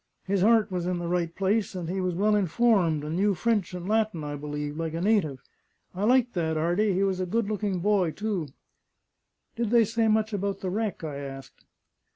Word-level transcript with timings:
His 0.23 0.43
'eart 0.43 0.71
was 0.71 0.87
in 0.87 0.97
the 0.97 1.07
right 1.07 1.35
place; 1.35 1.75
and 1.75 1.87
he 1.87 2.01
was 2.01 2.15
well 2.15 2.35
informed, 2.35 3.03
and 3.03 3.15
knew 3.15 3.35
French; 3.35 3.75
and 3.75 3.87
Latin, 3.87 4.23
I 4.23 4.35
believe, 4.35 4.75
like 4.75 4.95
a 4.95 5.01
native! 5.01 5.43
I 5.93 6.05
liked 6.05 6.33
that 6.33 6.57
'Ardy; 6.57 6.91
he 6.93 7.03
was 7.03 7.19
a 7.19 7.27
good 7.27 7.47
looking 7.47 7.81
boy, 7.81 8.09
too." 8.09 8.47
"Did 9.55 9.69
they 9.69 9.85
say 9.85 10.07
much 10.07 10.33
about 10.33 10.61
the 10.61 10.71
wreck?" 10.71 11.03
I 11.03 11.17
asked. 11.17 11.65